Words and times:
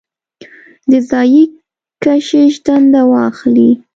د 0.89 0.91
ځايي 1.09 1.43
کشیش 2.03 2.53
دنده 2.65 3.01
واخلي. 3.11 3.69